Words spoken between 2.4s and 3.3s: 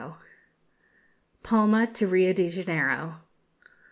JANEIRO.